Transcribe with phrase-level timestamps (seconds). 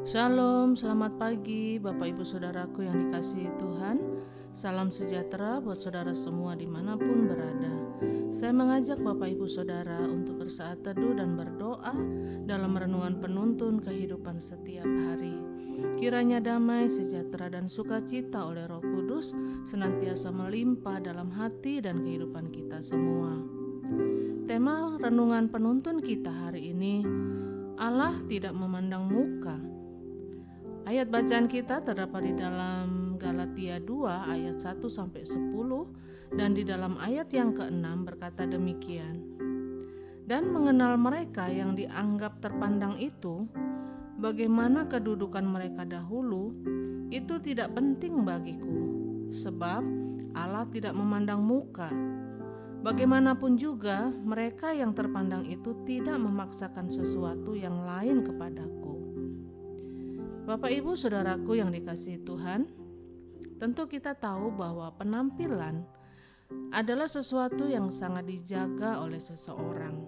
[0.00, 4.00] Shalom, selamat pagi Bapak Ibu Saudaraku yang dikasihi Tuhan.
[4.56, 8.00] Salam sejahtera buat saudara semua di mana pun berada.
[8.32, 11.92] Saya mengajak Bapak Ibu Saudara untuk bersaat teduh dan berdoa
[12.48, 15.36] Dalam renungan penuntun kehidupan setiap hari.
[16.00, 19.36] Kiranya damai, sejahtera, dan sukacita oleh roh kudus
[19.68, 23.36] Senantiasa melimpah dalam hati dan kehidupan kita semua.
[24.48, 27.04] Tema renungan penuntun kita hari ini
[27.76, 29.79] Allah tidak memandang muka
[30.88, 35.52] Ayat bacaan kita terdapat di dalam Galatia 2 ayat 1 sampai 10
[36.32, 39.20] dan di dalam ayat yang ke-6 berkata demikian.
[40.24, 43.44] Dan mengenal mereka yang dianggap terpandang itu,
[44.16, 46.56] bagaimana kedudukan mereka dahulu,
[47.12, 48.80] itu tidak penting bagiku,
[49.34, 49.84] sebab
[50.32, 51.92] Allah tidak memandang muka.
[52.80, 58.99] Bagaimanapun juga, mereka yang terpandang itu tidak memaksakan sesuatu yang lain kepadaku
[60.40, 62.64] Bapak Ibu Saudaraku yang dikasihi Tuhan,
[63.60, 65.84] tentu kita tahu bahwa penampilan
[66.72, 70.00] adalah sesuatu yang sangat dijaga oleh seseorang.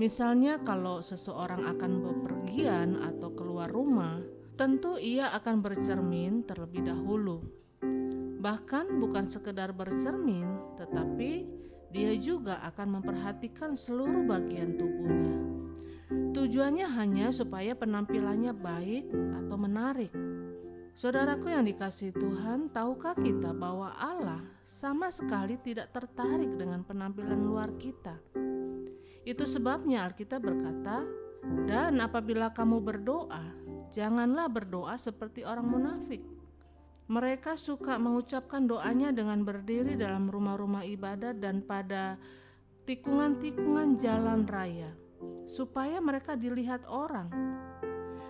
[0.00, 4.16] Misalnya kalau seseorang akan bepergian atau keluar rumah,
[4.56, 7.44] tentu ia akan bercermin terlebih dahulu.
[8.38, 10.46] Bahkan bukan sekedar bercermin,
[10.80, 11.46] tetapi
[11.92, 14.97] dia juga akan memperhatikan seluruh bagian tubuhnya
[16.48, 20.08] Tujuannya hanya supaya penampilannya baik atau menarik.
[20.96, 27.76] Saudaraku yang dikasih Tuhan, tahukah kita bahwa Allah sama sekali tidak tertarik dengan penampilan luar
[27.76, 28.16] kita?
[29.28, 31.04] Itu sebabnya Alkitab berkata,
[31.68, 33.44] "Dan apabila kamu berdoa,
[33.92, 36.24] janganlah berdoa seperti orang munafik."
[37.12, 42.16] Mereka suka mengucapkan doanya dengan berdiri dalam rumah-rumah ibadat dan pada
[42.88, 44.96] tikungan-tikungan jalan raya
[45.48, 47.32] supaya mereka dilihat orang.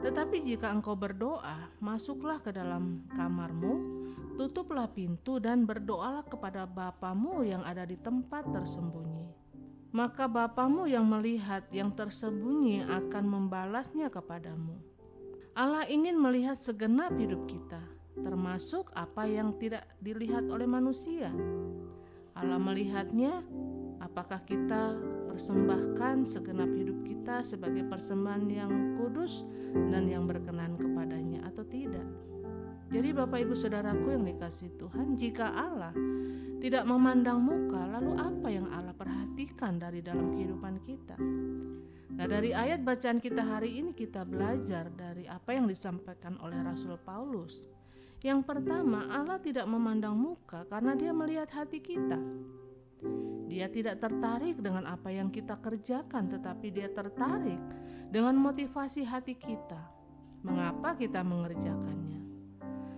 [0.00, 4.02] Tetapi jika engkau berdoa, masuklah ke dalam kamarmu,
[4.34, 9.30] tutuplah pintu dan berdoalah kepada Bapamu yang ada di tempat tersembunyi.
[9.92, 14.80] Maka Bapamu yang melihat yang tersembunyi akan membalasnya kepadamu.
[15.52, 17.84] Allah ingin melihat segenap hidup kita,
[18.24, 21.28] termasuk apa yang tidak dilihat oleh manusia.
[22.32, 23.44] Allah melihatnya
[24.12, 24.92] apakah kita
[25.32, 32.04] persembahkan segenap hidup kita sebagai persembahan yang kudus dan yang berkenan kepadanya atau tidak.
[32.92, 35.96] Jadi Bapak Ibu Saudaraku yang dikasih Tuhan, jika Allah
[36.60, 41.16] tidak memandang muka, lalu apa yang Allah perhatikan dari dalam kehidupan kita?
[42.12, 47.00] Nah dari ayat bacaan kita hari ini kita belajar dari apa yang disampaikan oleh Rasul
[47.00, 47.64] Paulus.
[48.20, 52.20] Yang pertama, Allah tidak memandang muka karena dia melihat hati kita.
[53.62, 57.62] Dia tidak tertarik dengan apa yang kita kerjakan, tetapi dia tertarik
[58.10, 59.78] dengan motivasi hati kita.
[60.42, 62.18] Mengapa kita mengerjakannya?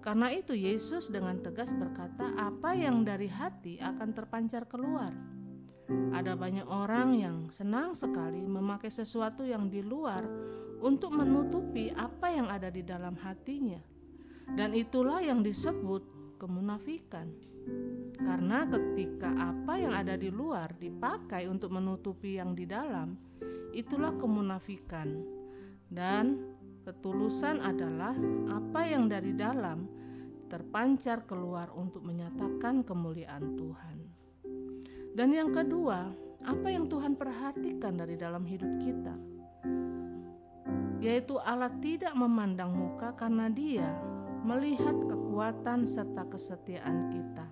[0.00, 5.12] Karena itu, Yesus dengan tegas berkata, "Apa yang dari hati akan terpancar keluar."
[6.16, 10.24] Ada banyak orang yang senang sekali memakai sesuatu yang di luar
[10.80, 13.84] untuk menutupi apa yang ada di dalam hatinya,
[14.56, 17.28] dan itulah yang disebut kemunafikan.
[18.16, 23.18] Karena ketika apa yang ada di luar dipakai untuk menutupi yang di dalam,
[23.74, 25.20] itulah kemunafikan.
[25.86, 26.54] Dan
[26.86, 28.14] ketulusan adalah
[28.50, 29.90] apa yang dari dalam
[30.46, 33.96] terpancar keluar untuk menyatakan kemuliaan Tuhan.
[35.16, 36.12] Dan yang kedua,
[36.46, 39.16] apa yang Tuhan perhatikan dari dalam hidup kita?
[41.02, 44.15] Yaitu Allah tidak memandang muka karena Dia
[44.46, 47.46] melihat kekuatan serta kesetiaan kita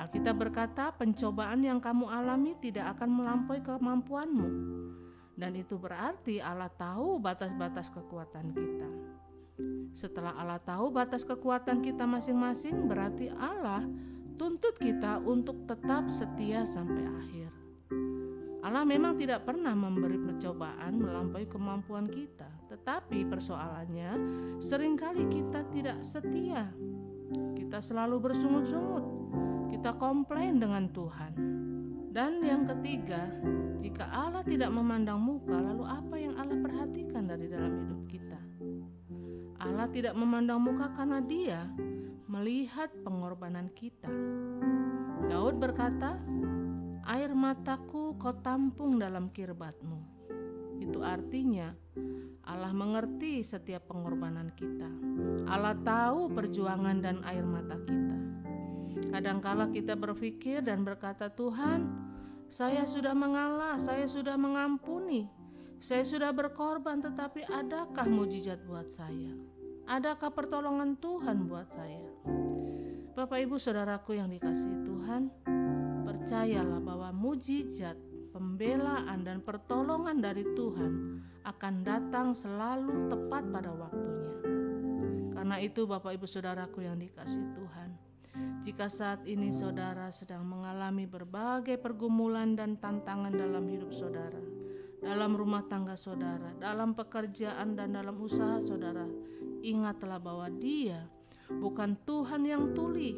[0.00, 4.48] Alkitab berkata, pencobaan yang kamu alami tidak akan melampaui kemampuanmu.
[5.36, 8.90] Dan itu berarti Allah tahu batas-batas kekuatan kita.
[9.92, 13.84] Setelah Allah tahu batas kekuatan kita masing-masing, berarti Allah
[14.40, 17.50] tuntut kita untuk tetap setia sampai akhir.
[18.66, 24.10] Allah memang tidak pernah memberi percobaan melampaui kemampuan kita, tetapi persoalannya
[24.62, 26.70] sering kali kita tidak setia.
[27.58, 29.04] Kita selalu bersungut-sungut,
[29.74, 31.34] kita komplain dengan Tuhan.
[32.10, 33.26] Dan yang ketiga,
[33.82, 38.40] jika Allah tidak memandang muka, lalu apa yang Allah perhatikan dari dalam hidup kita?
[39.60, 41.66] Allah tidak memandang muka karena Dia
[42.30, 44.10] melihat pengorbanan kita.
[45.30, 46.18] Daud berkata,
[47.06, 49.98] "Air mataku kau tampung dalam kirbatmu."
[50.82, 51.70] Itu artinya
[52.46, 54.88] Allah mengerti setiap pengorbanan kita.
[55.48, 58.16] Allah tahu perjuangan dan air mata kita.
[59.10, 61.88] Kadangkala kita berpikir dan berkata, "Tuhan,
[62.50, 65.30] saya sudah mengalah, saya sudah mengampuni,
[65.80, 69.32] Saya sudah berkorban, tetapi adakah mujizat buat saya?
[69.88, 72.04] Adakah pertolongan Tuhan buat saya?
[73.16, 75.32] Bapak, ibu, saudaraku yang dikasihi Tuhan,
[76.04, 77.96] percayalah bahwa mujizat,
[78.28, 84.32] pembelaan, dan pertolongan dari Tuhan akan datang selalu tepat pada waktunya.
[85.32, 87.90] Karena itu, Bapak, ibu, saudaraku yang dikasihi Tuhan,
[88.60, 94.40] jika saat ini saudara sedang mengalami berbagai pergumulan dan tantangan dalam hidup saudara,
[95.00, 99.08] dalam rumah tangga saudara, dalam pekerjaan, dan dalam usaha saudara,
[99.64, 101.08] ingatlah bahwa Dia
[101.48, 103.16] bukan Tuhan yang tuli,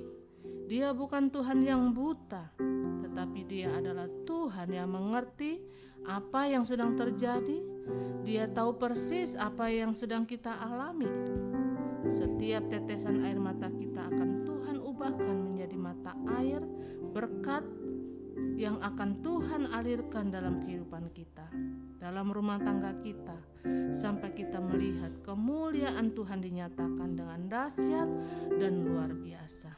[0.71, 2.55] Dia bukan Tuhan yang buta,
[3.03, 5.59] tetapi Dia adalah Tuhan yang mengerti
[6.07, 7.72] apa yang sedang terjadi.
[8.23, 11.11] Dia tahu persis apa yang sedang kita alami.
[12.07, 16.13] Setiap tetesan air mata kita akan Tuhan ubahkan menjadi mata
[16.43, 16.61] air
[17.13, 17.65] berkat
[18.57, 21.47] yang akan Tuhan alirkan dalam kehidupan kita,
[21.99, 23.37] dalam rumah tangga kita,
[23.93, 28.09] sampai kita melihat kemuliaan Tuhan dinyatakan dengan dahsyat
[28.57, 29.73] dan luar biasa.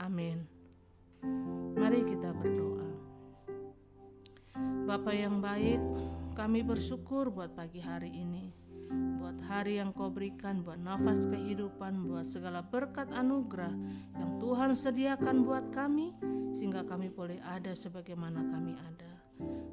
[0.00, 0.46] Amin.
[1.76, 2.88] Mari kita berdoa.
[4.88, 5.78] Bapak yang baik,
[6.40, 8.48] kami bersyukur buat pagi hari ini
[9.20, 13.70] buat hari yang kau berikan, buat nafas kehidupan, buat segala berkat anugerah
[14.16, 16.16] yang Tuhan sediakan buat kami,
[16.56, 19.12] sehingga kami boleh ada sebagaimana kami ada.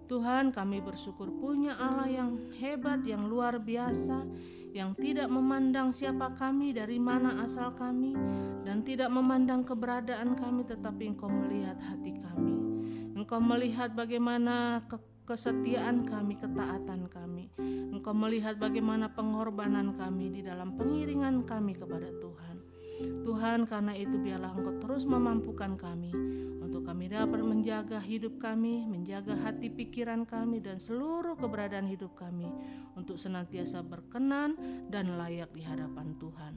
[0.06, 4.28] Tuhan, kami bersyukur punya Allah yang hebat, yang luar biasa,
[4.76, 8.14] yang tidak memandang siapa kami, dari mana asal kami,
[8.62, 12.54] dan tidak memandang keberadaan kami, tetapi Engkau melihat hati kami.
[13.18, 17.52] Engkau melihat bagaimana ke kesetiaan kami, ketaatan kami.
[17.92, 22.56] Engkau melihat bagaimana pengorbanan kami di dalam pengiringan kami kepada Tuhan.
[23.28, 26.16] Tuhan, karena itu biarlah Engkau terus memampukan kami
[26.64, 32.48] untuk kami dapat menjaga hidup kami, menjaga hati pikiran kami dan seluruh keberadaan hidup kami
[32.96, 34.56] untuk senantiasa berkenan
[34.88, 36.54] dan layak di hadapan Tuhan.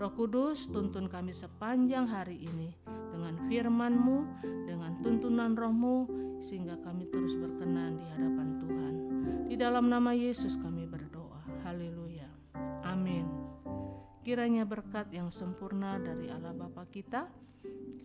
[0.00, 2.72] Roh Kudus, tuntun kami sepanjang hari ini
[3.12, 4.18] dengan firman-Mu,
[4.64, 5.96] dengan tuntunan roh-Mu,
[6.42, 8.94] sehingga kami terus berkenan di hadapan Tuhan.
[9.46, 11.40] Di dalam nama Yesus kami berdoa.
[11.62, 12.28] Haleluya.
[12.82, 13.24] Amin.
[14.26, 17.30] Kiranya berkat yang sempurna dari Allah Bapa kita,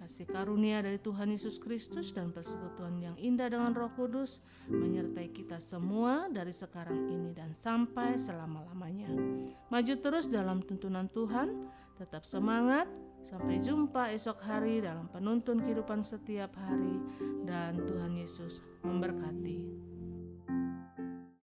[0.01, 4.40] kasih karunia dari Tuhan Yesus Kristus dan persekutuan yang indah dengan Roh Kudus
[4.72, 9.12] menyertai kita semua dari sekarang ini dan sampai selama-lamanya.
[9.69, 12.85] Maju terus dalam tuntunan Tuhan, tetap semangat,
[13.27, 16.95] Sampai jumpa esok hari dalam penuntun kehidupan setiap hari,
[17.44, 19.87] dan Tuhan Yesus memberkati.